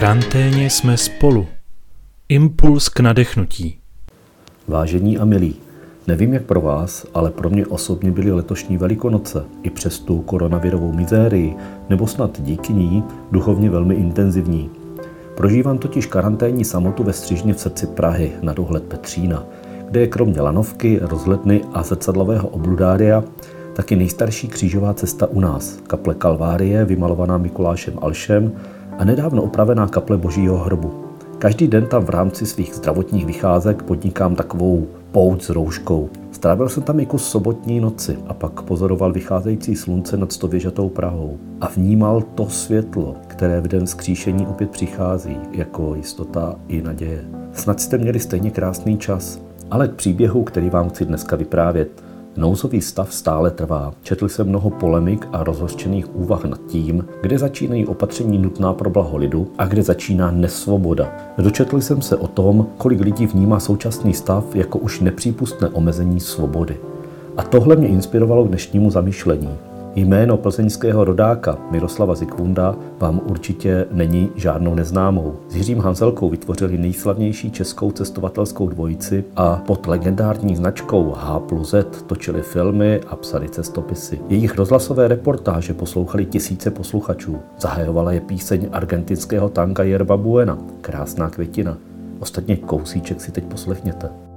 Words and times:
karanténě 0.00 0.70
jsme 0.70 0.96
spolu. 0.96 1.46
Impuls 2.28 2.88
k 2.88 3.00
nadechnutí. 3.00 3.78
Vážení 4.68 5.18
a 5.18 5.24
milí, 5.24 5.56
nevím 6.06 6.34
jak 6.34 6.42
pro 6.42 6.60
vás, 6.60 7.06
ale 7.14 7.30
pro 7.30 7.50
mě 7.50 7.66
osobně 7.66 8.10
byly 8.10 8.32
letošní 8.32 8.76
Velikonoce 8.76 9.44
i 9.62 9.70
přes 9.70 9.98
tu 9.98 10.20
koronavirovou 10.20 10.92
mizérii, 10.92 11.54
nebo 11.88 12.06
snad 12.06 12.40
díky 12.42 12.72
ní, 12.72 13.04
duchovně 13.32 13.70
velmi 13.70 13.94
intenzivní. 13.94 14.70
Prožívám 15.36 15.78
totiž 15.78 16.06
karanténní 16.06 16.64
samotu 16.64 17.02
ve 17.02 17.12
Střižně 17.12 17.54
v 17.54 17.60
srdci 17.60 17.86
Prahy 17.86 18.32
na 18.42 18.52
dohled 18.52 18.82
Petřína, 18.82 19.44
kde 19.90 20.00
je 20.00 20.06
kromě 20.06 20.40
lanovky, 20.40 20.98
rozhledny 21.02 21.64
a 21.72 21.82
zrcadlového 21.82 22.48
obludária 22.48 23.24
taky 23.74 23.96
nejstarší 23.96 24.48
křížová 24.48 24.94
cesta 24.94 25.26
u 25.26 25.40
nás, 25.40 25.78
kaple 25.86 26.14
Kalvárie, 26.14 26.84
vymalovaná 26.84 27.38
Mikulášem 27.38 27.94
Alšem 28.02 28.52
a 28.98 29.04
nedávno 29.04 29.42
opravená 29.42 29.88
kaple 29.88 30.16
Božího 30.16 30.58
hrobu. 30.58 31.04
Každý 31.38 31.68
den 31.68 31.86
tam 31.86 32.04
v 32.04 32.10
rámci 32.10 32.46
svých 32.46 32.74
zdravotních 32.74 33.26
vycházek 33.26 33.82
podnikám 33.82 34.34
takovou 34.34 34.86
pouť 35.12 35.42
s 35.42 35.50
rouškou. 35.50 36.08
Strávil 36.32 36.68
jsem 36.68 36.82
tam 36.82 37.00
i 37.00 37.06
kus 37.06 37.28
sobotní 37.28 37.80
noci 37.80 38.18
a 38.26 38.34
pak 38.34 38.62
pozoroval 38.62 39.12
vycházející 39.12 39.76
slunce 39.76 40.16
nad 40.16 40.32
stověžatou 40.32 40.88
Prahou 40.88 41.38
a 41.60 41.68
vnímal 41.68 42.22
to 42.22 42.48
světlo, 42.48 43.16
které 43.26 43.60
v 43.60 43.68
den 43.68 43.86
skříšení 43.86 44.46
opět 44.46 44.70
přichází, 44.70 45.36
jako 45.52 45.94
jistota 45.94 46.56
i 46.68 46.82
naděje. 46.82 47.24
Snad 47.52 47.80
jste 47.80 47.98
měli 47.98 48.20
stejně 48.20 48.50
krásný 48.50 48.98
čas, 48.98 49.40
ale 49.70 49.88
k 49.88 49.94
příběhu, 49.94 50.42
který 50.42 50.70
vám 50.70 50.88
chci 50.88 51.04
dneska 51.04 51.36
vyprávět, 51.36 52.02
Nouzový 52.38 52.80
stav 52.80 53.14
stále 53.14 53.50
trvá. 53.50 53.94
Četl 54.02 54.28
jsem 54.28 54.48
mnoho 54.48 54.70
polemik 54.70 55.28
a 55.32 55.44
rozhořčených 55.44 56.16
úvah 56.16 56.44
nad 56.44 56.60
tím, 56.66 57.04
kde 57.20 57.38
začínají 57.38 57.86
opatření 57.86 58.38
nutná 58.38 58.72
pro 58.72 58.90
blaho 58.90 59.16
lidu 59.16 59.50
a 59.58 59.66
kde 59.66 59.82
začíná 59.82 60.30
nesvoboda. 60.30 61.12
Dočetl 61.38 61.80
jsem 61.80 62.02
se 62.02 62.16
o 62.16 62.26
tom, 62.26 62.66
kolik 62.76 63.00
lidí 63.00 63.26
vnímá 63.26 63.60
současný 63.60 64.14
stav 64.14 64.56
jako 64.56 64.78
už 64.78 65.00
nepřípustné 65.00 65.68
omezení 65.68 66.20
svobody. 66.20 66.76
A 67.36 67.42
tohle 67.42 67.76
mě 67.76 67.88
inspirovalo 67.88 68.44
k 68.44 68.48
dnešnímu 68.48 68.90
zamýšlení. 68.90 69.50
Jméno 69.98 70.36
plzeňského 70.36 71.04
rodáka 71.04 71.58
Miroslava 71.70 72.14
Zikmunda 72.14 72.76
vám 72.98 73.20
určitě 73.24 73.86
není 73.90 74.30
žádnou 74.36 74.74
neznámou. 74.74 75.34
S 75.48 75.56
Jiřím 75.56 75.78
Hanzelkou 75.78 76.28
vytvořili 76.28 76.78
nejslavnější 76.78 77.50
českou 77.50 77.90
cestovatelskou 77.90 78.68
dvojici 78.68 79.24
a 79.36 79.56
pod 79.56 79.86
legendární 79.86 80.56
značkou 80.56 81.14
H 81.16 81.40
plus 81.40 81.70
Z 81.70 82.02
točili 82.06 82.42
filmy 82.42 83.00
a 83.08 83.16
psali 83.16 83.48
cestopisy. 83.48 84.20
Jejich 84.28 84.58
rozhlasové 84.58 85.08
reportáže 85.08 85.74
poslouchali 85.74 86.26
tisíce 86.26 86.70
posluchačů. 86.70 87.38
Zahajovala 87.60 88.12
je 88.12 88.20
píseň 88.20 88.68
argentinského 88.72 89.48
tanka 89.48 89.82
Yerba 89.82 90.16
Buena, 90.16 90.58
krásná 90.80 91.30
květina. 91.30 91.78
Ostatně 92.20 92.56
kousíček 92.56 93.20
si 93.20 93.32
teď 93.32 93.44
poslechněte. 93.44 94.27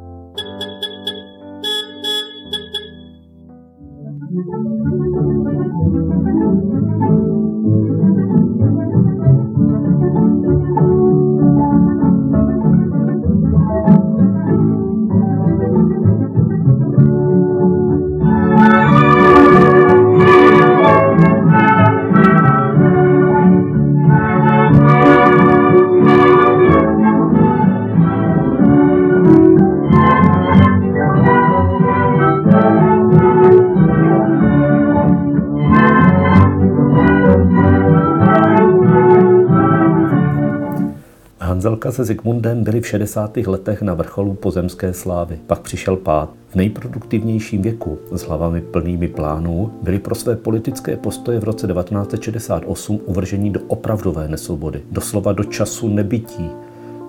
Hanzelka 41.62 41.92
se 41.92 42.06
Zikmundem 42.06 42.64
byli 42.64 42.82
v 42.82 42.88
60. 42.88 43.38
letech 43.38 43.82
na 43.82 43.94
vrcholu 43.94 44.34
pozemské 44.34 44.94
slávy. 44.94 45.40
Pak 45.48 45.60
přišel 45.60 45.96
pád. 45.96 46.30
V 46.48 46.56
nejproduktivnějším 46.56 47.62
věku, 47.62 48.00
s 48.12 48.22
hlavami 48.22 48.62
plnými 48.62 49.08
plánů, 49.08 49.74
byli 49.82 50.00
pro 50.00 50.16
své 50.16 50.36
politické 50.36 50.98
postoje 50.98 51.40
v 51.40 51.44
roce 51.44 51.68
1968 51.68 53.00
uvržení 53.06 53.50
do 53.50 53.60
opravdové 53.68 54.28
nesvobody, 54.28 54.82
doslova 54.92 55.34
do 55.34 55.44
času 55.44 55.88
nebytí. 55.88 56.50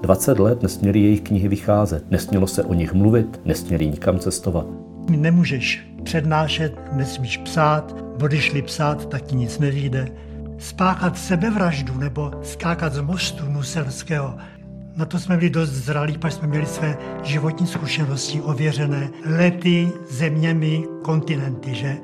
20 0.02 0.38
let 0.38 0.62
nesměly 0.62 1.00
jejich 1.00 1.20
knihy 1.20 1.48
vycházet, 1.48 2.10
nesmělo 2.10 2.46
se 2.46 2.64
o 2.64 2.74
nich 2.74 2.92
mluvit, 2.94 3.40
nesměli 3.44 3.86
nikam 3.86 4.18
cestovat. 4.18 4.66
Nemůžeš 5.08 5.86
přednášet, 6.02 6.74
nesmíš 6.92 7.36
psát, 7.36 7.96
budeš-li 8.18 8.62
psát, 8.62 9.06
tak 9.08 9.22
ti 9.22 9.36
nic 9.36 9.58
nevíde 9.58 10.08
spáchat 10.62 11.18
sebevraždu 11.18 11.98
nebo 11.98 12.30
skákat 12.42 12.92
z 12.92 13.00
mostu 13.00 13.44
Nuselského. 13.48 14.34
Na 14.96 15.04
to 15.04 15.18
jsme 15.18 15.36
byli 15.36 15.50
dost 15.50 15.70
zralí, 15.70 16.18
pak 16.18 16.32
jsme 16.32 16.48
měli 16.48 16.66
své 16.66 16.98
životní 17.22 17.66
zkušenosti 17.66 18.40
ověřené 18.40 19.10
lety, 19.24 19.88
zeměmi, 20.10 20.84
kontinenty, 21.02 21.74
že? 21.74 21.96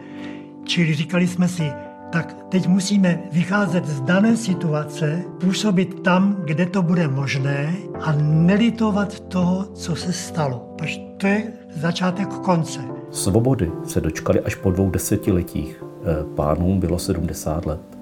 Čili 0.65 0.95
říkali 0.95 1.27
jsme 1.27 1.49
si, 1.49 1.73
tak 2.13 2.37
teď 2.49 2.67
musíme 2.67 3.23
vycházet 3.33 3.87
z 3.87 4.01
dané 4.01 4.37
situace, 4.37 5.23
působit 5.41 6.03
tam, 6.03 6.37
kde 6.45 6.67
to 6.67 6.83
bude 6.83 7.09
možné 7.09 7.75
a 8.01 8.13
nelitovat 8.23 9.21
toho, 9.21 9.65
co 9.65 9.97
se 9.97 10.13
stalo. 10.13 10.75
Až 10.83 11.01
to 11.17 11.27
je 11.27 11.53
začátek 11.77 12.29
konce. 12.29 12.81
Svobody 13.11 13.71
se 13.85 14.01
dočkali 14.01 14.41
až 14.41 14.55
po 14.55 14.71
dvou 14.71 14.91
desetiletích. 14.91 15.85
Eh, 16.03 16.25
pánům 16.35 16.81
bylo 16.81 16.99
70 16.99 17.67
let. 17.67 17.98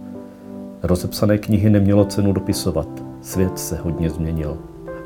Rozepsané 0.86 1.38
knihy 1.38 1.70
nemělo 1.70 2.04
cenu 2.04 2.32
dopisovat. 2.32 2.88
Svět 3.20 3.58
se 3.58 3.76
hodně 3.76 4.10
změnil. 4.10 4.58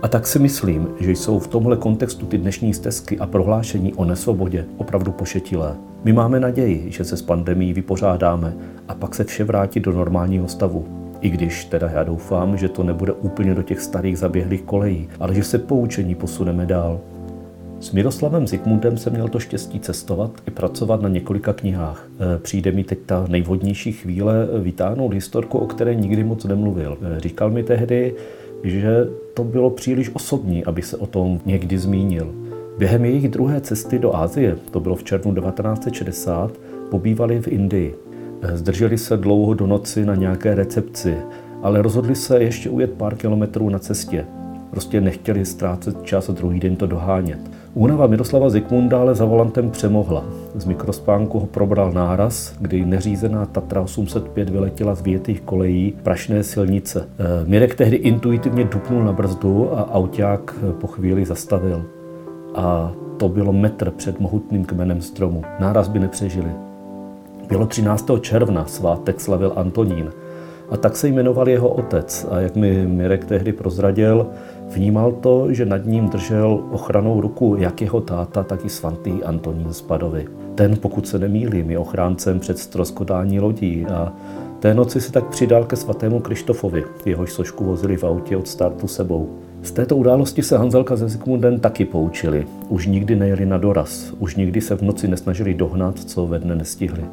A 0.03 0.09
tak 0.09 0.27
si 0.27 0.39
myslím, 0.39 0.89
že 1.01 1.11
jsou 1.11 1.39
v 1.39 1.49
tomhle 1.49 1.77
kontextu 1.77 2.27
ty 2.27 2.39
dnešní 2.39 2.75
stezky 2.75 3.19
a 3.19 3.27
prohlášení 3.27 3.95
o 3.95 4.05
nesvobodě 4.05 4.65
opravdu 4.77 5.13
pošetilé. 5.13 5.77
My 6.05 6.13
máme 6.13 6.41
naději, 6.41 6.91
že 6.91 7.05
se 7.05 7.17
s 7.17 7.23
pandemí 7.23 7.73
vypořádáme 7.73 8.55
a 8.89 8.95
pak 8.95 9.15
se 9.15 9.25
vše 9.25 9.45
vrátí 9.45 9.81
do 9.81 9.93
normálního 9.93 10.49
stavu. 10.49 10.85
I 11.21 11.31
když 11.31 11.65
teda 11.65 11.91
já 11.91 12.05
doufám, 12.05 12.57
že 12.57 12.69
to 12.69 12.83
nebude 12.83 13.13
úplně 13.13 13.55
do 13.55 13.63
těch 13.63 13.81
starých 13.81 14.19
zaběhlých 14.19 14.63
kolejí, 14.63 15.09
ale 15.21 15.35
že 15.35 15.45
se 15.45 15.59
poučení 15.59 16.15
posuneme 16.15 16.67
dál. 16.67 17.01
S 17.81 17.93
Miroslavem 17.93 18.47
Zikmundem 18.47 18.97
jsem 18.97 19.13
měl 19.13 19.29
to 19.29 19.39
štěstí 19.39 19.81
cestovat 19.81 20.31
i 20.49 20.51
pracovat 20.51 21.03
na 21.03 21.09
několika 21.09 21.53
knihách. 21.53 22.09
E, 22.35 22.39
přijde 22.39 22.73
mi 22.73 22.85
teď 22.85 22.99
ta 23.07 23.25
nejvodnější 23.29 23.93
chvíle 23.93 24.49
vytáhnout 24.59 25.15
historku, 25.15 25.59
o 25.59 25.67
které 25.67 25.95
nikdy 25.95 26.25
moc 26.25 26.45
nemluvil. 26.45 26.99
E, 27.03 27.21
říkal 27.21 27.51
mi 27.51 27.63
tehdy, 27.63 28.15
že 28.65 29.07
to 29.35 29.45
bylo 29.45 29.71
příliš 29.71 30.11
osobní, 30.15 30.65
aby 30.65 30.83
se 30.83 30.97
o 30.97 31.07
tom 31.07 31.41
někdy 31.47 31.79
zmínil. 31.79 32.35
Během 32.79 33.05
jejich 33.05 33.29
druhé 33.29 33.61
cesty 33.61 33.99
do 33.99 34.17
Asie, 34.17 34.57
to 34.71 34.81
bylo 34.81 34.97
v 34.97 35.05
červnu 35.05 35.35
1960, 35.35 36.53
pobývali 36.91 37.41
v 37.41 37.49
Indii. 37.49 37.95
E, 38.43 38.57
zdrželi 38.57 38.99
se 38.99 39.17
dlouho 39.17 39.55
do 39.55 39.67
noci 39.67 40.05
na 40.05 40.15
nějaké 40.15 40.55
recepci, 40.55 41.17
ale 41.63 41.83
rozhodli 41.83 42.15
se 42.15 42.43
ještě 42.43 42.71
ujet 42.71 42.93
pár 42.93 43.17
kilometrů 43.17 43.69
na 43.69 43.79
cestě. 43.79 44.25
Prostě 44.71 45.01
nechtěli 45.01 45.45
ztrácet 45.45 46.03
čas 46.03 46.29
a 46.29 46.33
druhý 46.33 46.61
den 46.61 46.77
to 46.77 46.87
dohánět. 46.87 47.60
Únava 47.75 48.07
Miroslava 48.07 48.51
Zikmunda 48.51 49.01
ale 49.01 49.15
za 49.15 49.25
volantem 49.25 49.71
přemohla. 49.71 50.25
Z 50.55 50.65
mikrospánku 50.65 51.39
ho 51.39 51.47
probral 51.47 51.93
náraz, 51.93 52.55
kdy 52.61 52.85
neřízená 52.85 53.47
Tatra 53.47 53.81
805 53.81 54.51
vyletěla 54.51 54.95
z 54.95 55.03
větých 55.03 55.41
kolejí 55.41 55.95
prašné 56.03 56.43
silnice. 56.43 57.09
E, 57.19 57.49
Mirek 57.49 57.75
tehdy 57.75 57.97
intuitivně 57.97 58.65
dupnul 58.65 59.05
na 59.05 59.13
brzdu 59.13 59.79
a 59.79 59.95
auták 59.95 60.55
po 60.81 60.87
chvíli 60.87 61.25
zastavil. 61.25 61.85
A 62.55 62.93
to 63.17 63.29
bylo 63.29 63.53
metr 63.53 63.91
před 63.91 64.21
mohutným 64.21 64.65
kmenem 64.65 65.01
stromu. 65.01 65.43
Náraz 65.61 65.89
by 65.89 65.99
nepřežili. 65.99 66.51
Bylo 67.49 67.67
13. 67.67 68.11
června, 68.21 68.67
svátek 68.67 69.21
slavil 69.21 69.53
Antonín. 69.57 70.11
A 70.71 70.77
tak 70.77 70.97
se 70.97 71.09
jmenoval 71.09 71.49
jeho 71.49 71.69
otec. 71.69 72.27
A 72.31 72.41
jak 72.41 72.57
mi 72.57 72.87
Mirek 72.87 73.25
tehdy 73.25 73.53
prozradil, 73.53 74.27
vnímal 74.69 75.13
to, 75.13 75.53
že 75.53 75.67
nad 75.67 75.87
ním 75.87 76.09
držel 76.09 76.65
ochranou 76.71 77.21
ruku 77.21 77.57
jak 77.59 77.81
jeho 77.81 78.01
táta, 78.01 78.43
tak 78.43 78.65
i 78.65 78.69
svatý 78.69 79.13
Antonín 79.25 79.73
Spadovi. 79.73 80.27
Ten, 80.55 80.77
pokud 80.77 81.09
se 81.09 81.19
nemýlím, 81.19 81.71
je 81.71 81.79
ochráncem 81.79 82.41
před 82.41 82.59
stroskotání 82.59 83.41
lodí 83.41 83.87
a 83.87 84.13
té 84.61 84.75
noci 84.75 85.01
se 85.01 85.13
tak 85.13 85.25
přidal 85.25 85.65
ke 85.65 85.77
svatému 85.77 86.21
Krištofovi, 86.21 86.85
jehož 87.07 87.33
sošku 87.33 87.65
vozili 87.65 87.97
v 87.97 88.05
autě 88.05 88.37
od 88.37 88.49
startu 88.49 88.89
sebou. 88.89 89.29
Z 89.63 89.71
této 89.71 89.97
události 89.97 90.43
se 90.43 90.59
Hanzelka 90.59 90.97
se 90.97 91.09
Zikmundem 91.09 91.61
taky 91.61 91.85
poučili. 91.85 92.47
Už 92.69 92.87
nikdy 92.87 93.17
nejeli 93.17 93.47
na 93.47 93.59
doraz, 93.59 94.13
už 94.19 94.37
nikdy 94.37 94.61
se 94.61 94.77
v 94.77 94.83
noci 94.83 95.09
nesnažili 95.09 95.55
dohnat, 95.55 95.99
co 95.99 96.27
ve 96.27 96.39
dne 96.39 96.55
nestihli. 96.55 97.05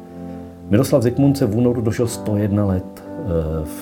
Miroslav 0.70 1.02
Zikmund 1.02 1.36
se 1.36 1.46
v 1.46 1.56
únoru 1.56 1.80
došel 1.80 2.06
101 2.06 2.66
let 2.66 3.07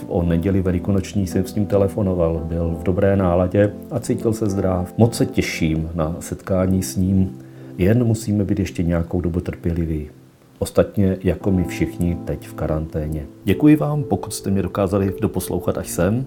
O 0.08 0.22
neděli 0.22 0.62
velikonoční 0.62 1.26
jsem 1.26 1.46
s 1.46 1.54
ním 1.54 1.66
telefonoval, 1.66 2.42
byl 2.44 2.76
v 2.80 2.82
dobré 2.82 3.16
náladě 3.16 3.72
a 3.90 4.00
cítil 4.00 4.32
se 4.32 4.46
zdrav. 4.46 4.94
Moc 4.98 5.14
se 5.14 5.26
těším 5.26 5.90
na 5.94 6.16
setkání 6.20 6.82
s 6.82 6.96
ním, 6.96 7.38
jen 7.78 8.04
musíme 8.04 8.44
být 8.44 8.58
ještě 8.58 8.82
nějakou 8.82 9.20
dobu 9.20 9.40
trpěliví. 9.40 10.08
Ostatně 10.58 11.16
jako 11.22 11.50
my 11.50 11.64
všichni 11.64 12.18
teď 12.24 12.48
v 12.48 12.54
karanténě. 12.54 13.26
Děkuji 13.44 13.76
vám, 13.76 14.02
pokud 14.02 14.34
jste 14.34 14.50
mě 14.50 14.62
dokázali 14.62 15.14
doposlouchat 15.20 15.78
až 15.78 15.88
sem 15.88 16.26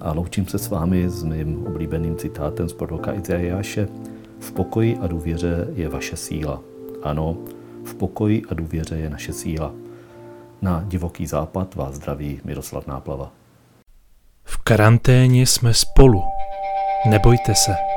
a 0.00 0.12
loučím 0.12 0.46
se 0.46 0.58
s 0.58 0.70
vámi 0.70 1.10
s 1.10 1.24
mým 1.24 1.66
oblíbeným 1.66 2.16
citátem 2.16 2.68
z 2.68 2.72
proroka 2.72 3.14
Izajáše. 3.14 3.88
V 4.38 4.52
pokoji 4.52 4.96
a 4.96 5.06
důvěře 5.06 5.68
je 5.74 5.88
vaše 5.88 6.16
síla. 6.16 6.62
Ano, 7.02 7.36
v 7.84 7.94
pokoji 7.94 8.42
a 8.48 8.54
důvěře 8.54 8.96
je 8.96 9.10
naše 9.10 9.32
síla. 9.32 9.74
Na 10.62 10.84
divoký 10.86 11.26
západ 11.26 11.74
vás 11.74 11.94
zdraví 11.94 12.40
Miroslav 12.44 12.86
Náplava. 12.86 13.32
V 14.44 14.56
karanténě 14.58 15.46
jsme 15.46 15.74
spolu. 15.74 16.22
Nebojte 17.08 17.54
se. 17.54 17.91